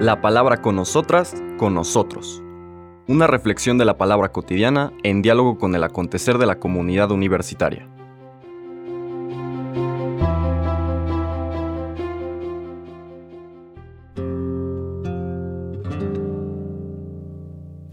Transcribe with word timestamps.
La 0.00 0.20
palabra 0.20 0.60
con 0.60 0.76
nosotras, 0.76 1.34
con 1.56 1.74
nosotros. 1.74 2.42
Una 3.06 3.26
reflexión 3.26 3.78
de 3.78 3.84
la 3.84 3.98
palabra 3.98 4.32
cotidiana 4.32 4.92
en 5.02 5.22
diálogo 5.22 5.58
con 5.58 5.74
el 5.74 5.84
acontecer 5.84 6.38
de 6.38 6.46
la 6.46 6.58
comunidad 6.58 7.10
universitaria. 7.10 7.88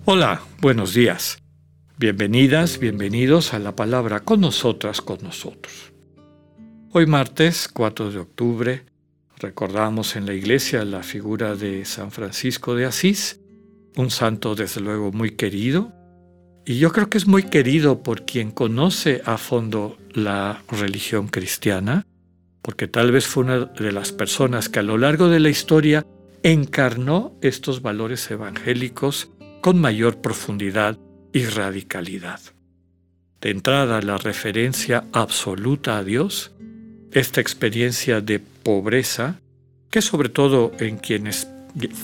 Hola, 0.06 0.42
buenos 0.60 0.94
días. 0.94 1.42
Bienvenidas, 1.98 2.80
bienvenidos 2.80 3.54
a 3.54 3.60
la 3.60 3.76
palabra 3.76 4.20
con 4.20 4.42
nosotras, 4.42 5.00
con 5.00 5.20
nosotros. 5.22 5.94
Hoy 6.92 7.06
martes 7.06 7.70
4 7.72 8.12
de 8.12 8.20
octubre 8.20 8.91
recordamos 9.42 10.16
en 10.16 10.26
la 10.26 10.34
iglesia 10.34 10.86
la 10.86 11.04
figura 11.04 11.56
de 11.56 11.84
San 11.86 12.12
Francisco 12.12 12.76
de 12.76 12.86
Asís, 12.86 13.42
un 13.98 14.12
santo 14.12 14.56
desde 14.56 14.82
luego 14.82 15.12
muy 15.12 15.32
querido, 15.32 15.92
y 16.66 16.78
yo 16.78 16.92
creo 16.92 17.10
que 17.10 17.18
es 17.18 17.28
muy 17.28 17.44
querido 17.44 18.04
por 18.04 18.26
quien 18.26 18.52
conoce 18.52 19.22
a 19.26 19.38
fondo 19.38 19.98
la 20.14 20.62
religión 20.70 21.28
cristiana, 21.28 22.06
porque 22.62 22.88
tal 22.88 23.12
vez 23.12 23.26
fue 23.26 23.44
una 23.44 23.66
de 23.66 23.92
las 23.92 24.12
personas 24.12 24.70
que 24.70 24.80
a 24.80 24.84
lo 24.84 24.98
largo 24.98 25.28
de 25.28 25.40
la 25.40 25.50
historia 25.50 26.06
encarnó 26.44 27.36
estos 27.42 27.82
valores 27.82 28.30
evangélicos 28.30 29.32
con 29.62 29.80
mayor 29.80 30.22
profundidad 30.22 31.00
y 31.34 31.46
radicalidad. 31.46 32.40
De 33.42 33.50
entrada, 33.50 34.02
la 34.02 34.18
referencia 34.18 35.06
absoluta 35.14 35.98
a 35.98 36.04
Dios, 36.04 36.52
esta 37.12 37.42
experiencia 37.42 38.22
de 38.22 38.40
pobreza, 38.40 39.40
que 39.90 40.02
sobre 40.02 40.30
todo 40.30 40.72
en 40.80 40.98
quienes 40.98 41.48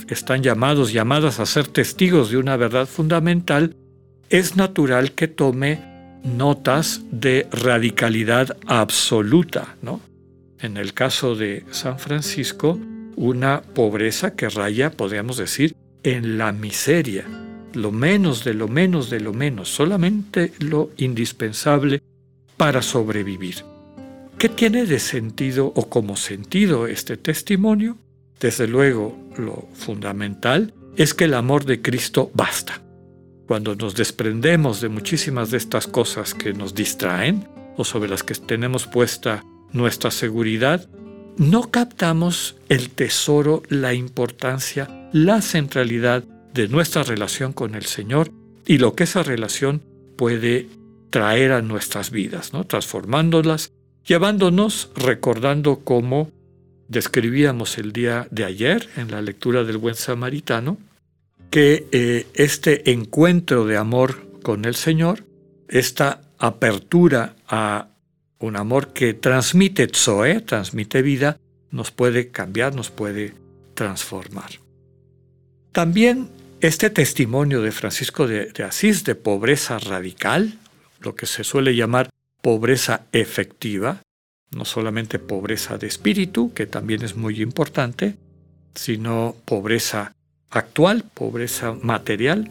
están 0.10 0.44
llamados, 0.44 0.94
llamadas 0.94 1.40
a 1.40 1.45
ser 1.45 1.68
testigos 1.68 2.31
de 2.31 2.38
una 2.38 2.58
verdad 2.58 2.88
fundamental, 2.88 3.76
es 4.30 4.56
natural 4.56 5.14
que 5.14 5.28
tome 5.28 5.81
notas 6.23 7.02
de 7.12 7.48
radicalidad 7.52 8.58
absoluta, 8.66 9.76
¿no? 9.81 10.02
En 10.59 10.78
el 10.78 10.94
caso 10.94 11.36
de 11.36 11.66
San 11.72 12.00
Francisco, 12.00 12.80
una 13.16 13.62
pobreza 13.62 14.36
que 14.36 14.50
raya, 14.50 14.92
podríamos 14.92 15.38
decir, 15.38 15.76
en 16.03 16.38
la 16.38 16.52
miseria, 16.52 17.26
lo 17.74 17.92
menos 17.92 18.44
de 18.44 18.53
lo 18.53 18.68
menos 18.68 19.09
de 19.09 19.20
lo 19.20 19.34
menos, 19.34 19.70
solamente 19.70 20.52
lo 20.59 20.92
indispensable 20.98 22.02
para 22.58 22.81
sobrevivir. 22.81 23.77
¿Qué 24.38 24.50
tiene 24.50 24.86
de 24.86 25.00
sentido 25.00 25.74
o 25.76 25.90
como 25.90 26.16
sentido 26.16 26.86
este 26.86 27.18
testimonio? 27.18 27.98
Desde 28.40 28.68
luego, 28.68 29.18
lo 29.36 29.68
fundamental 29.74 30.76
es 30.96 31.16
que 31.16 31.24
el 31.24 31.34
amor 31.34 31.66
de 31.66 31.82
Cristo 31.82 32.30
basta. 32.36 32.84
Cuando 33.48 33.76
nos 33.76 33.96
desprendemos 33.96 34.80
de 34.80 34.90
muchísimas 34.90 35.50
de 35.50 35.58
estas 35.58 35.88
cosas 35.88 36.36
que 36.36 36.54
nos 36.54 36.76
distraen 36.76 37.48
o 37.78 37.84
sobre 37.84 38.10
las 38.10 38.22
que 38.22 38.36
tenemos 38.36 38.86
puesta 38.86 39.44
nuestra 39.72 40.12
seguridad, 40.12 40.88
no 41.38 41.72
captamos 41.72 42.58
el 42.70 42.92
tesoro, 42.92 43.64
la 43.70 43.96
importancia, 43.96 45.10
la 45.14 45.42
centralidad 45.42 46.24
de 46.54 46.68
nuestra 46.68 47.02
relación 47.02 47.54
con 47.54 47.74
el 47.74 47.86
Señor 47.86 48.30
y 48.68 48.78
lo 48.78 48.94
que 48.94 49.06
esa 49.06 49.24
relación 49.24 49.82
puede 50.16 50.68
traer 51.10 51.54
a 51.54 51.64
nuestras 51.64 52.12
vidas, 52.12 52.54
¿no? 52.54 52.66
transformándolas, 52.66 53.72
llevándonos 54.08 54.89
recordando 54.95 55.80
cómo 55.80 56.31
describíamos 56.88 57.77
el 57.77 57.91
día 57.91 58.27
de 58.31 58.45
ayer 58.45 58.89
en 58.95 59.11
la 59.11 59.22
lectura 59.22 59.63
del 59.63 59.77
buen 59.77 59.95
samaritano, 59.95 60.77
que 61.52 61.88
eh, 61.91 62.25
este 62.33 62.91
encuentro 62.91 63.66
de 63.66 63.78
amor 63.78 64.25
con 64.41 64.66
el 64.66 64.75
Señor, 64.75 65.25
esta 65.67 66.22
apertura 66.38 67.35
a 67.47 67.90
un 68.40 68.56
amor 68.56 68.94
que 68.94 69.13
transmite 69.13 69.88
Zoe, 69.94 70.41
transmite 70.41 71.01
vida, 71.01 71.38
nos 71.72 71.91
puede 71.91 72.29
cambiar, 72.29 72.73
nos 72.75 72.90
puede 72.90 73.34
transformar. 73.73 74.51
También 75.73 76.29
este 76.62 76.90
testimonio 76.90 77.62
de 77.62 77.72
Francisco 77.72 78.28
de, 78.28 78.51
Asís 78.63 79.03
de 79.03 79.16
pobreza 79.16 79.79
radical, 79.79 80.57
lo 81.01 81.16
que 81.16 81.25
se 81.25 81.44
suele 81.44 81.75
llamar 81.75 82.09
pobreza 82.42 83.02
efectiva, 83.12 84.02
no 84.52 84.66
solamente 84.66 85.20
pobreza 85.20 85.78
de 85.78 85.88
espíritu, 85.88 86.53
que 86.53 86.66
también 86.66 87.03
es 87.03 87.16
muy 87.16 87.42
importante, 87.42 88.16
sino 88.75 89.36
pobreza 89.46 90.14
actual, 90.50 91.03
pobreza 91.14 91.74
material, 91.74 92.50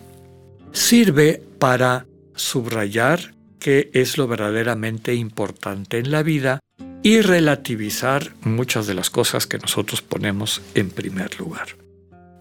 sirve 0.73 1.43
para 1.59 2.07
subrayar 2.35 3.35
qué 3.59 3.91
es 3.95 4.19
lo 4.19 4.29
verdaderamente 4.29 5.15
importante 5.15 5.99
en 5.99 6.11
la 6.11 6.23
vida 6.23 6.61
y 7.03 7.21
relativizar 7.21 8.35
muchas 8.43 8.87
de 8.87 8.95
las 8.95 9.11
cosas 9.11 9.47
que 9.47 9.59
nosotros 9.59 10.03
ponemos 10.03 10.61
en 10.75 10.91
primer 10.91 11.39
lugar. 11.39 11.69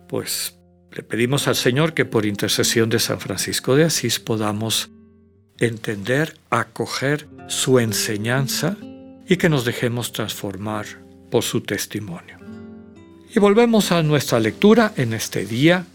Pues 0.07 0.57
le 0.91 1.03
pedimos 1.03 1.47
al 1.47 1.55
Señor 1.55 1.93
que 1.93 2.05
por 2.05 2.25
intercesión 2.25 2.89
de 2.89 2.99
San 2.99 3.19
Francisco 3.19 3.75
de 3.75 3.85
Asís 3.85 4.19
podamos 4.19 4.89
entender, 5.59 6.37
acoger 6.49 7.27
su 7.47 7.79
enseñanza 7.79 8.77
y 9.27 9.37
que 9.37 9.49
nos 9.49 9.65
dejemos 9.65 10.11
transformar 10.11 10.85
por 11.31 11.43
su 11.43 11.61
testimonio. 11.61 12.37
Y 13.33 13.39
volvemos 13.39 13.91
a 13.91 14.01
nuestra 14.03 14.39
lectura 14.39 14.93
en 14.95 15.13
este 15.13 15.45
día, 15.45 15.85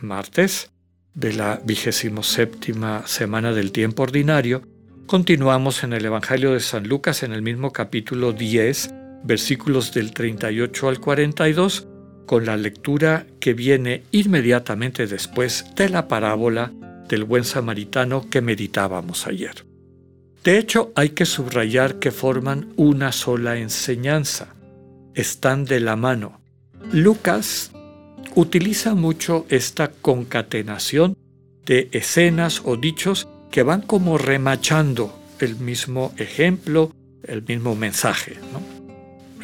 martes, 0.00 0.70
de 1.14 1.32
la 1.32 1.60
vigésimo 1.64 2.22
séptima 2.22 3.06
semana 3.06 3.52
del 3.52 3.72
tiempo 3.72 4.02
ordinario. 4.02 4.62
Continuamos 5.06 5.84
en 5.84 5.92
el 5.92 6.04
Evangelio 6.04 6.52
de 6.52 6.60
San 6.60 6.88
Lucas 6.88 7.22
en 7.22 7.32
el 7.32 7.42
mismo 7.42 7.72
capítulo 7.72 8.32
10, 8.32 8.90
versículos 9.24 9.92
del 9.92 10.12
38 10.12 10.88
al 10.88 11.00
42, 11.00 11.86
con 12.26 12.46
la 12.46 12.56
lectura 12.56 13.26
que 13.40 13.52
viene 13.52 14.04
inmediatamente 14.10 15.06
después 15.06 15.66
de 15.76 15.88
la 15.88 16.08
parábola 16.08 16.72
del 17.08 17.24
buen 17.24 17.44
samaritano 17.44 18.28
que 18.28 18.40
meditábamos 18.40 19.26
ayer. 19.26 19.64
De 20.44 20.58
hecho, 20.58 20.92
hay 20.96 21.10
que 21.10 21.24
subrayar 21.24 21.98
que 21.98 22.10
forman 22.10 22.72
una 22.76 23.12
sola 23.12 23.58
enseñanza, 23.58 24.54
están 25.14 25.64
de 25.64 25.80
la 25.80 25.94
mano. 25.94 26.40
Lucas 26.92 27.70
utiliza 28.34 28.94
mucho 28.94 29.46
esta 29.48 29.90
concatenación 29.90 31.16
de 31.64 31.88
escenas 31.92 32.62
o 32.64 32.76
dichos 32.76 33.28
que 33.50 33.62
van 33.62 33.82
como 33.82 34.18
remachando 34.18 35.16
el 35.38 35.56
mismo 35.56 36.12
ejemplo, 36.16 36.92
el 37.24 37.42
mismo 37.42 37.76
mensaje. 37.76 38.36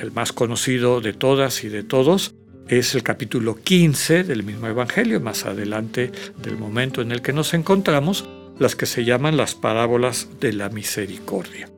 El 0.01 0.13
más 0.13 0.33
conocido 0.33 1.01
de 1.01 1.13
todas 1.13 1.65
y 1.65 1.69
de 1.69 1.83
todos 1.83 2.35
es 2.69 2.95
el 2.95 3.03
capítulo 3.03 3.57
15 3.57 4.25
del 4.25 4.43
mismo 4.43 4.67
Evangelio, 4.67 5.21
más 5.21 5.47
adelante 5.47 6.13
del 6.43 6.57
momento 6.57 7.01
en 7.01 7.13
el 7.13 7.23
que 7.23 7.33
nos 7.33 7.55
encontramos, 7.55 8.29
las 8.59 8.77
que 8.77 8.87
se 8.87 9.05
llaman 9.05 9.37
las 9.37 9.55
parábolas 9.55 10.29
de 10.41 10.53
la 10.53 10.69
misericordia. 10.69 11.71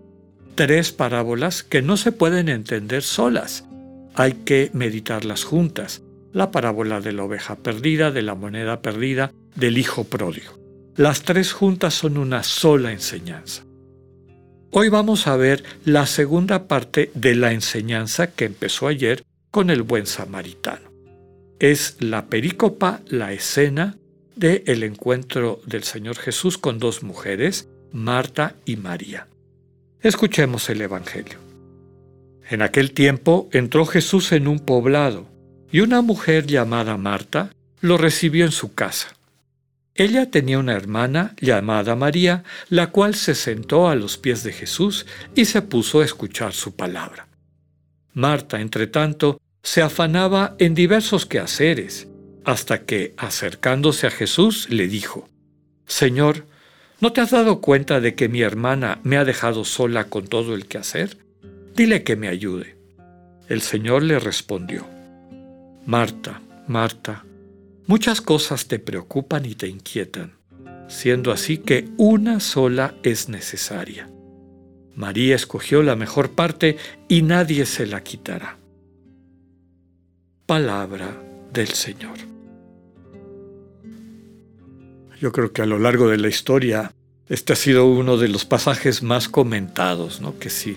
Tres 0.57 0.93
parábolas 0.93 1.63
que 1.63 1.83
no 1.83 1.97
se 1.97 2.13
pueden 2.13 2.49
entender 2.49 3.03
solas, 3.03 3.65
hay 4.15 4.33
que 4.33 4.71
meditarlas 4.73 5.45
juntas. 5.45 6.03
La 6.33 6.51
parábola 6.51 7.01
de 7.01 7.13
la 7.13 7.25
oveja 7.25 7.57
perdida, 7.57 8.11
de 8.11 8.23
la 8.23 8.35
moneda 8.35 8.83
perdida, 8.83 9.33
del 9.57 9.79
hijo 9.79 10.05
pródigo. 10.05 10.59
Las 10.97 11.23
tres 11.23 11.53
juntas 11.53 11.95
son 11.95 12.19
una 12.19 12.43
sola 12.43 12.93
enseñanza. 12.93 13.65
Hoy 14.73 14.89
vamos 14.89 15.27
a 15.27 15.37
ver 15.37 15.65
la 15.85 16.07
segunda 16.07 16.69
parte 16.69 17.11
de 17.15 17.35
la 17.35 17.53
enseñanza 17.53 18.29
que 18.29 18.45
empezó 18.45 18.87
ayer 18.87 19.25
con 19.51 19.71
el 19.71 19.83
buen 19.83 20.07
samaritano. 20.07 20.91
Es 21.59 21.97
la 22.01 22.27
perícopa, 22.27 23.01
la 23.07 23.33
escena 23.33 23.99
de 24.37 24.63
el 24.67 24.83
encuentro 24.83 25.61
del 25.67 25.83
Señor 25.83 26.17
Jesús 26.17 26.57
con 26.57 26.79
dos 26.79 27.03
mujeres, 27.03 27.69
Marta 27.93 28.55
y 28.65 28.77
María. 28.77 29.29
Escuchemos 30.01 30.71
el 30.71 30.81
Evangelio. 30.81 31.39
En 32.49 32.63
aquel 32.63 32.93
tiempo 32.93 33.49
entró 33.53 33.85
Jesús 33.85 34.33
en 34.33 34.49
un 34.49 34.61
poblado, 34.61 35.29
y 35.71 35.81
una 35.81 36.03
mujer 36.03 36.47
llamada 36.47 36.97
Marta 36.97 37.55
lo 37.81 37.99
recibió 37.99 38.45
en 38.45 38.53
su 38.53 38.75
casa. 38.75 39.15
Ella 39.95 40.31
tenía 40.31 40.59
una 40.59 40.73
hermana 40.73 41.35
llamada 41.41 41.95
María, 41.95 42.45
la 42.69 42.91
cual 42.91 43.15
se 43.15 43.35
sentó 43.35 43.89
a 43.89 43.95
los 43.95 44.17
pies 44.17 44.43
de 44.43 44.53
Jesús 44.53 45.07
y 45.35 45.45
se 45.45 45.63
puso 45.63 46.01
a 46.01 46.05
escuchar 46.05 46.55
su 46.55 46.75
palabra. 46.75 47.30
Marta, 48.13 48.61
entre 48.61 48.87
tanto, 48.87 49.41
se 49.63 49.83
afanaba 49.83 50.57
en 50.59 50.75
diversos 50.75 51.27
quehaceres, 51.27 52.09
hasta 52.45 52.85
que, 52.85 53.15
acercándose 53.17 54.07
a 54.07 54.11
Jesús, 54.11 54.69
le 54.71 54.89
dijo, 54.89 55.29
Señor, 55.87 56.47
¿no 57.01 57.13
te 57.13 57.21
has 57.21 57.31
dado 57.31 57.61
cuenta 57.61 58.01
de 58.01 58.15
que 58.15 58.29
mi 58.29 58.43
hermana 58.43 59.01
me 59.03 59.17
ha 59.17 59.25
dejado 59.25 59.65
sola 59.65 60.05
con 60.05 60.27
todo 60.27 60.55
el 60.55 60.67
quehacer? 60.67 61.19
Dile 61.75 62.03
que 62.03 62.17
me 62.17 62.29
ayude. 62.29 62.77
El 63.49 63.61
Señor 63.61 64.03
le 64.03 64.19
respondió, 64.19 64.87
Marta, 65.87 66.41
Marta, 66.67 67.25
muchas 67.87 68.21
cosas 68.21 68.67
te 68.67 68.79
preocupan 68.79 69.45
y 69.45 69.55
te 69.55 69.67
inquietan, 69.67 70.35
siendo 70.89 71.33
así 71.33 71.59
que 71.59 71.89
una 71.97 72.41
sola 72.41 72.95
es 73.03 73.29
necesaria. 73.29 74.09
María 75.01 75.35
escogió 75.35 75.83
la 75.83 75.97
mejor 75.97 76.33
parte 76.33 76.77
y 77.09 77.23
nadie 77.23 77.65
se 77.65 77.87
la 77.87 78.03
quitará. 78.03 78.59
Palabra 80.45 81.17
del 81.53 81.69
Señor. 81.69 82.19
Yo 85.19 85.33
creo 85.33 85.53
que 85.53 85.63
a 85.63 85.67
lo 85.67 85.79
largo 85.79 86.09
de 86.09 86.19
la 86.19 86.29
historia 86.29 86.93
este 87.29 87.55
ha 87.55 87.57
sido 87.57 87.87
uno 87.87 88.19
de 88.19 88.29
los 88.29 88.45
pasajes 88.45 89.03
más 89.03 89.29
comentados, 89.29 90.21
¿no? 90.21 90.39
Que 90.39 90.51
si 90.51 90.77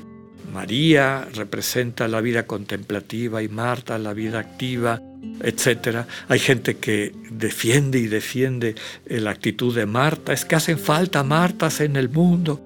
María 0.53 1.27
representa 1.33 2.07
la 2.07 2.21
vida 2.21 2.47
contemplativa 2.47 3.43
y 3.43 3.49
Marta 3.49 3.97
la 3.97 4.13
vida 4.13 4.39
activa, 4.39 5.01
etc. 5.41 6.05
Hay 6.29 6.39
gente 6.39 6.77
que 6.77 7.13
defiende 7.29 7.99
y 7.99 8.07
defiende 8.07 8.75
la 9.05 9.31
actitud 9.31 9.75
de 9.75 9.85
Marta. 9.85 10.31
Es 10.31 10.45
que 10.45 10.55
hacen 10.55 10.79
falta 10.79 11.23
Martas 11.23 11.81
en 11.81 11.97
el 11.97 12.07
mundo. 12.07 12.61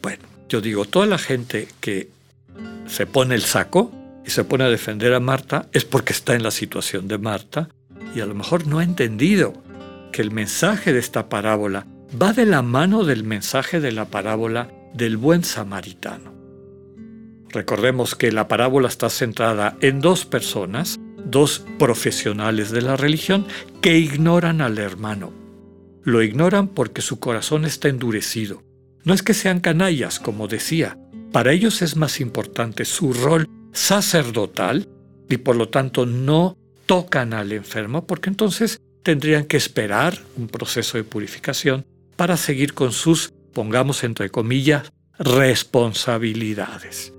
Bueno, 0.00 0.33
yo 0.54 0.60
digo, 0.60 0.84
toda 0.84 1.06
la 1.06 1.18
gente 1.18 1.66
que 1.80 2.10
se 2.86 3.08
pone 3.08 3.34
el 3.34 3.42
saco 3.42 3.90
y 4.24 4.30
se 4.30 4.44
pone 4.44 4.62
a 4.62 4.68
defender 4.68 5.12
a 5.12 5.18
Marta 5.18 5.68
es 5.72 5.84
porque 5.84 6.12
está 6.12 6.36
en 6.36 6.44
la 6.44 6.52
situación 6.52 7.08
de 7.08 7.18
Marta 7.18 7.70
y 8.14 8.20
a 8.20 8.26
lo 8.26 8.36
mejor 8.36 8.68
no 8.68 8.78
ha 8.78 8.84
entendido 8.84 9.52
que 10.12 10.22
el 10.22 10.30
mensaje 10.30 10.92
de 10.92 11.00
esta 11.00 11.28
parábola 11.28 11.88
va 12.22 12.32
de 12.32 12.46
la 12.46 12.62
mano 12.62 13.02
del 13.02 13.24
mensaje 13.24 13.80
de 13.80 13.90
la 13.90 14.04
parábola 14.04 14.70
del 14.92 15.16
buen 15.16 15.42
samaritano. 15.42 16.32
Recordemos 17.48 18.14
que 18.14 18.30
la 18.30 18.46
parábola 18.46 18.86
está 18.86 19.10
centrada 19.10 19.76
en 19.80 20.00
dos 20.00 20.24
personas, 20.24 21.00
dos 21.24 21.66
profesionales 21.80 22.70
de 22.70 22.82
la 22.82 22.96
religión, 22.96 23.44
que 23.80 23.98
ignoran 23.98 24.60
al 24.60 24.78
hermano. 24.78 25.32
Lo 26.04 26.22
ignoran 26.22 26.68
porque 26.68 27.02
su 27.02 27.18
corazón 27.18 27.64
está 27.64 27.88
endurecido. 27.88 28.62
No 29.04 29.12
es 29.12 29.22
que 29.22 29.34
sean 29.34 29.60
canallas, 29.60 30.18
como 30.18 30.48
decía, 30.48 30.98
para 31.30 31.52
ellos 31.52 31.82
es 31.82 31.96
más 31.96 32.20
importante 32.20 32.84
su 32.84 33.12
rol 33.12 33.48
sacerdotal 33.72 34.88
y 35.28 35.36
por 35.38 35.56
lo 35.56 35.68
tanto 35.68 36.06
no 36.06 36.56
tocan 36.86 37.34
al 37.34 37.52
enfermo 37.52 38.06
porque 38.06 38.30
entonces 38.30 38.80
tendrían 39.02 39.44
que 39.44 39.56
esperar 39.56 40.18
un 40.36 40.48
proceso 40.48 40.96
de 40.96 41.04
purificación 41.04 41.84
para 42.16 42.36
seguir 42.36 42.72
con 42.72 42.92
sus, 42.92 43.32
pongamos 43.52 44.04
entre 44.04 44.30
comillas, 44.30 44.92
responsabilidades. 45.18 47.12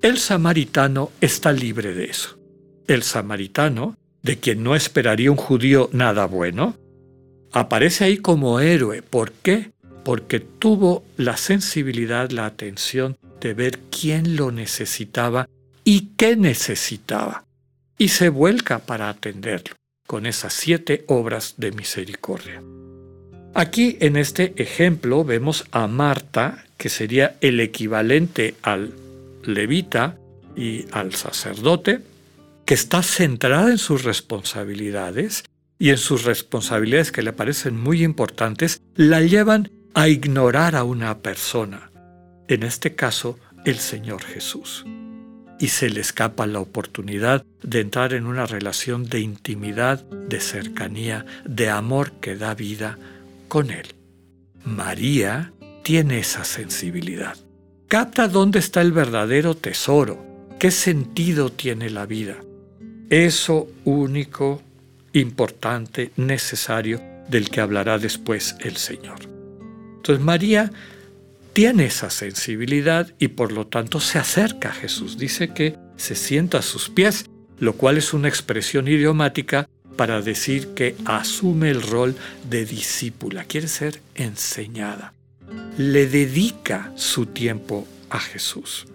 El 0.00 0.18
samaritano 0.18 1.10
está 1.20 1.52
libre 1.52 1.94
de 1.94 2.04
eso. 2.04 2.38
El 2.86 3.02
samaritano, 3.02 3.96
de 4.22 4.38
quien 4.38 4.62
no 4.62 4.74
esperaría 4.74 5.30
un 5.30 5.36
judío 5.36 5.90
nada 5.92 6.26
bueno, 6.26 6.76
aparece 7.52 8.04
ahí 8.04 8.18
como 8.18 8.60
héroe. 8.60 9.02
¿Por 9.02 9.32
qué? 9.32 9.73
Porque 10.04 10.40
tuvo 10.40 11.04
la 11.16 11.36
sensibilidad, 11.36 12.30
la 12.30 12.46
atención 12.46 13.16
de 13.40 13.54
ver 13.54 13.78
quién 13.90 14.36
lo 14.36 14.52
necesitaba 14.52 15.48
y 15.84 16.12
qué 16.16 16.36
necesitaba, 16.36 17.44
y 17.98 18.08
se 18.08 18.28
vuelca 18.28 18.80
para 18.80 19.08
atenderlo 19.08 19.74
con 20.06 20.26
esas 20.26 20.52
siete 20.52 21.04
obras 21.08 21.54
de 21.56 21.72
misericordia. 21.72 22.62
Aquí 23.54 23.96
en 24.00 24.16
este 24.16 24.54
ejemplo 24.56 25.24
vemos 25.24 25.64
a 25.70 25.86
Marta, 25.86 26.64
que 26.76 26.88
sería 26.88 27.36
el 27.40 27.60
equivalente 27.60 28.54
al 28.62 28.92
levita 29.44 30.16
y 30.56 30.86
al 30.90 31.14
sacerdote, 31.14 32.00
que 32.64 32.74
está 32.74 33.02
centrada 33.02 33.70
en 33.70 33.78
sus 33.78 34.04
responsabilidades 34.04 35.44
y 35.78 35.90
en 35.90 35.98
sus 35.98 36.24
responsabilidades 36.24 37.12
que 37.12 37.22
le 37.22 37.32
parecen 37.32 37.76
muy 37.78 38.02
importantes, 38.02 38.80
la 38.96 39.20
llevan 39.20 39.70
a 39.94 40.08
ignorar 40.08 40.76
a 40.76 40.84
una 40.84 41.18
persona, 41.18 41.90
en 42.48 42.62
este 42.62 42.94
caso 42.94 43.38
el 43.64 43.78
Señor 43.78 44.22
Jesús 44.22 44.84
y 45.58 45.68
se 45.68 45.88
le 45.88 46.00
escapa 46.00 46.46
la 46.46 46.60
oportunidad 46.60 47.44
de 47.62 47.80
entrar 47.80 48.12
en 48.12 48.26
una 48.26 48.46
relación 48.46 49.04
de 49.04 49.20
intimidad, 49.20 50.02
de 50.04 50.40
cercanía, 50.40 51.24
de 51.44 51.70
amor 51.70 52.12
que 52.20 52.36
da 52.36 52.54
vida 52.54 52.98
con 53.48 53.70
Él. 53.70 53.86
María 54.64 55.52
tiene 55.82 56.18
esa 56.18 56.44
sensibilidad. 56.44 57.36
Capta 57.88 58.28
dónde 58.28 58.58
está 58.58 58.80
el 58.80 58.92
verdadero 58.92 59.56
tesoro, 59.56 60.24
qué 60.58 60.70
sentido 60.70 61.50
tiene 61.50 61.90
la 61.90 62.06
vida. 62.06 62.36
Eso 63.10 63.68
único, 63.84 64.62
importante, 65.12 66.10
necesario, 66.16 67.00
del 67.28 67.48
que 67.48 67.60
hablará 67.60 67.98
después 67.98 68.56
el 68.60 68.76
Señor. 68.76 69.33
Entonces 70.04 70.22
María 70.22 70.70
tiene 71.54 71.86
esa 71.86 72.10
sensibilidad 72.10 73.14
y 73.18 73.28
por 73.28 73.52
lo 73.52 73.68
tanto 73.68 74.00
se 74.00 74.18
acerca 74.18 74.68
a 74.68 74.74
Jesús. 74.74 75.16
Dice 75.16 75.54
que 75.54 75.78
se 75.96 76.14
sienta 76.14 76.58
a 76.58 76.62
sus 76.62 76.90
pies, 76.90 77.24
lo 77.58 77.72
cual 77.72 77.96
es 77.96 78.12
una 78.12 78.28
expresión 78.28 78.86
idiomática 78.86 79.66
para 79.96 80.20
decir 80.20 80.74
que 80.74 80.94
asume 81.06 81.70
el 81.70 81.80
rol 81.80 82.16
de 82.50 82.66
discípula, 82.66 83.44
quiere 83.44 83.66
ser 83.66 84.02
enseñada. 84.14 85.14
Le 85.78 86.06
dedica 86.06 86.92
su 86.96 87.24
tiempo 87.24 87.88
a 88.10 88.20
Jesús. 88.20 88.86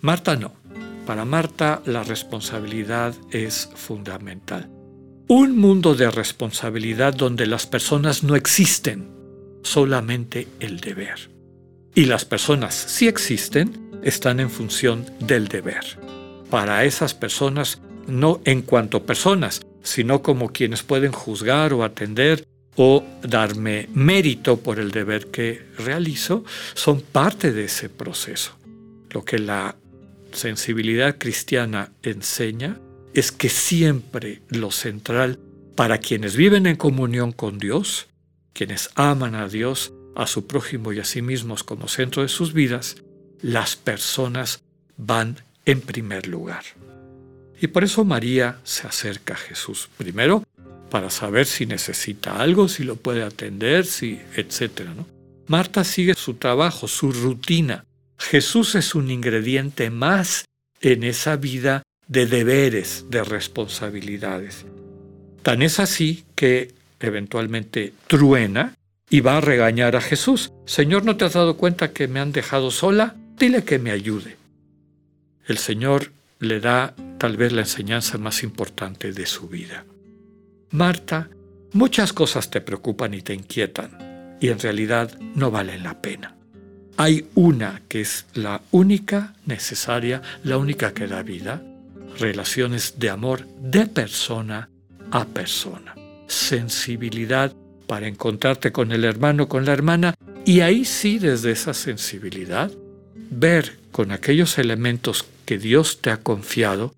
Marta 0.00 0.34
no. 0.34 0.52
Para 1.06 1.24
Marta 1.24 1.80
la 1.86 2.02
responsabilidad 2.02 3.14
es 3.30 3.70
fundamental. 3.76 4.68
Un 5.28 5.56
mundo 5.56 5.94
de 5.94 6.10
responsabilidad 6.10 7.14
donde 7.14 7.46
las 7.46 7.68
personas 7.68 8.24
no 8.24 8.34
existen, 8.34 9.14
solamente 9.66 10.46
el 10.60 10.80
deber. 10.80 11.30
Y 11.94 12.04
las 12.04 12.24
personas, 12.24 12.74
si 12.74 13.08
existen, 13.08 13.90
están 14.02 14.40
en 14.40 14.50
función 14.50 15.04
del 15.20 15.48
deber. 15.48 15.84
Para 16.50 16.84
esas 16.84 17.14
personas, 17.14 17.80
no 18.06 18.40
en 18.44 18.62
cuanto 18.62 19.04
personas, 19.04 19.60
sino 19.82 20.22
como 20.22 20.52
quienes 20.52 20.82
pueden 20.82 21.12
juzgar 21.12 21.72
o 21.72 21.82
atender 21.82 22.46
o 22.76 23.02
darme 23.22 23.88
mérito 23.94 24.58
por 24.58 24.78
el 24.78 24.90
deber 24.90 25.28
que 25.28 25.62
realizo, 25.78 26.44
son 26.74 27.00
parte 27.00 27.52
de 27.52 27.64
ese 27.64 27.88
proceso. 27.88 28.52
Lo 29.10 29.24
que 29.24 29.38
la 29.38 29.76
sensibilidad 30.32 31.16
cristiana 31.18 31.92
enseña 32.02 32.78
es 33.14 33.32
que 33.32 33.48
siempre 33.48 34.42
lo 34.50 34.70
central 34.70 35.38
para 35.74 35.98
quienes 35.98 36.36
viven 36.36 36.66
en 36.66 36.76
comunión 36.76 37.32
con 37.32 37.58
Dios 37.58 38.08
quienes 38.56 38.88
aman 38.94 39.34
a 39.34 39.48
Dios, 39.48 39.92
a 40.14 40.26
su 40.26 40.46
prójimo 40.46 40.90
y 40.94 40.98
a 40.98 41.04
sí 41.04 41.20
mismos 41.20 41.62
como 41.62 41.88
centro 41.88 42.22
de 42.22 42.28
sus 42.28 42.54
vidas, 42.54 42.96
las 43.42 43.76
personas 43.76 44.62
van 44.96 45.36
en 45.66 45.82
primer 45.82 46.26
lugar. 46.26 46.64
Y 47.60 47.66
por 47.66 47.84
eso 47.84 48.02
María 48.06 48.58
se 48.64 48.86
acerca 48.86 49.34
a 49.34 49.36
Jesús. 49.36 49.90
Primero, 49.98 50.42
para 50.90 51.10
saber 51.10 51.44
si 51.44 51.66
necesita 51.66 52.40
algo, 52.40 52.66
si 52.66 52.82
lo 52.82 52.96
puede 52.96 53.22
atender, 53.22 53.84
si, 53.84 54.18
etc. 54.36 54.88
Marta 55.48 55.84
sigue 55.84 56.14
su 56.14 56.34
trabajo, 56.34 56.88
su 56.88 57.12
rutina. 57.12 57.84
Jesús 58.18 58.74
es 58.74 58.94
un 58.94 59.10
ingrediente 59.10 59.90
más 59.90 60.46
en 60.80 61.04
esa 61.04 61.36
vida 61.36 61.82
de 62.08 62.24
deberes, 62.24 63.04
de 63.10 63.22
responsabilidades. 63.22 64.64
Tan 65.42 65.60
es 65.60 65.78
así 65.78 66.24
que 66.34 66.75
eventualmente 67.00 67.92
truena 68.06 68.74
y 69.08 69.20
va 69.20 69.38
a 69.38 69.40
regañar 69.40 69.96
a 69.96 70.00
Jesús. 70.00 70.52
Señor, 70.64 71.04
¿no 71.04 71.16
te 71.16 71.24
has 71.24 71.34
dado 71.34 71.56
cuenta 71.56 71.92
que 71.92 72.08
me 72.08 72.20
han 72.20 72.32
dejado 72.32 72.70
sola? 72.70 73.14
Dile 73.38 73.64
que 73.64 73.78
me 73.78 73.90
ayude. 73.90 74.36
El 75.46 75.58
Señor 75.58 76.10
le 76.40 76.60
da 76.60 76.94
tal 77.18 77.36
vez 77.36 77.52
la 77.52 77.62
enseñanza 77.62 78.18
más 78.18 78.42
importante 78.42 79.12
de 79.12 79.26
su 79.26 79.48
vida. 79.48 79.84
Marta, 80.70 81.28
muchas 81.72 82.12
cosas 82.12 82.50
te 82.50 82.60
preocupan 82.60 83.14
y 83.14 83.22
te 83.22 83.32
inquietan, 83.32 84.36
y 84.40 84.48
en 84.48 84.58
realidad 84.58 85.18
no 85.34 85.50
valen 85.50 85.82
la 85.82 86.00
pena. 86.02 86.34
Hay 86.96 87.26
una 87.34 87.82
que 87.88 88.00
es 88.00 88.26
la 88.34 88.62
única 88.72 89.34
necesaria, 89.44 90.22
la 90.42 90.58
única 90.58 90.92
que 90.92 91.06
da 91.06 91.22
vida, 91.22 91.62
relaciones 92.18 92.98
de 92.98 93.10
amor 93.10 93.46
de 93.60 93.86
persona 93.86 94.68
a 95.10 95.24
persona 95.26 95.94
sensibilidad 96.26 97.54
para 97.86 98.08
encontrarte 98.08 98.72
con 98.72 98.92
el 98.92 99.04
hermano, 99.04 99.48
con 99.48 99.64
la 99.64 99.72
hermana, 99.72 100.14
y 100.44 100.60
ahí 100.60 100.84
sí 100.84 101.18
desde 101.18 101.52
esa 101.52 101.74
sensibilidad, 101.74 102.70
ver 103.30 103.78
con 103.92 104.10
aquellos 104.10 104.58
elementos 104.58 105.24
que 105.44 105.58
Dios 105.58 106.00
te 106.00 106.10
ha 106.10 106.18
confiado, 106.18 106.94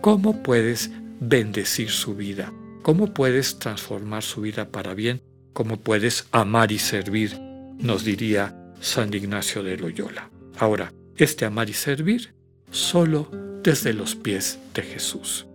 cómo 0.00 0.42
puedes 0.42 0.90
bendecir 1.20 1.90
su 1.90 2.14
vida, 2.14 2.52
cómo 2.82 3.14
puedes 3.14 3.58
transformar 3.58 4.22
su 4.22 4.40
vida 4.42 4.68
para 4.68 4.94
bien, 4.94 5.22
cómo 5.52 5.78
puedes 5.78 6.26
amar 6.32 6.72
y 6.72 6.78
servir, 6.78 7.38
nos 7.78 8.04
diría 8.04 8.56
San 8.80 9.14
Ignacio 9.14 9.62
de 9.62 9.76
Loyola. 9.76 10.30
Ahora, 10.58 10.92
este 11.16 11.44
amar 11.44 11.70
y 11.70 11.74
servir 11.74 12.34
solo 12.70 13.30
desde 13.62 13.94
los 13.94 14.14
pies 14.14 14.58
de 14.74 14.82
Jesús 14.82 15.46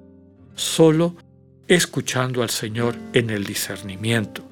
solo 0.60 1.16
escuchando 1.70 2.42
al 2.42 2.50
Señor 2.50 2.96
en 3.14 3.30
el 3.30 3.46
discernimiento, 3.46 4.44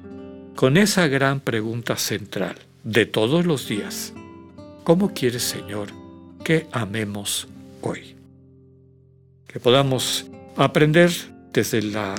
con 0.54 0.76
esa 0.76 1.08
gran 1.08 1.40
pregunta 1.40 1.96
central 1.96 2.54
de 2.84 3.06
todos 3.06 3.44
los 3.44 3.68
días. 3.68 4.12
¿Cómo 4.84 5.12
quieres, 5.12 5.42
Señor, 5.42 5.88
que 6.44 6.68
amemos 6.70 7.48
hoy? 7.82 8.14
Que 9.48 9.58
podamos 9.58 10.26
aprender 10.56 11.10
desde, 11.52 11.82
la, 11.82 12.14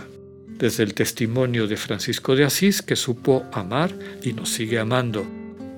desde 0.49 0.83
el 0.83 0.93
testimonio 0.93 1.65
de 1.65 1.77
Francisco 1.77 2.35
de 2.35 2.43
Asís, 2.43 2.81
que 2.81 2.97
supo 2.97 3.45
amar 3.53 3.95
y 4.21 4.33
nos 4.33 4.49
sigue 4.49 4.79
amando 4.79 5.25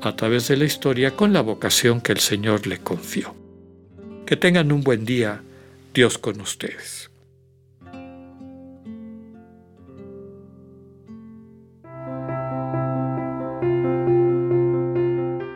a 0.01 0.15
través 0.15 0.47
de 0.47 0.57
la 0.57 0.65
historia 0.65 1.15
con 1.15 1.31
la 1.31 1.41
vocación 1.41 2.01
que 2.01 2.11
el 2.11 2.19
Señor 2.19 2.65
le 2.65 2.79
confió. 2.79 3.35
Que 4.25 4.35
tengan 4.35 4.71
un 4.71 4.81
buen 4.81 5.05
día, 5.05 5.43
Dios 5.93 6.17
con 6.17 6.41
ustedes. 6.41 7.10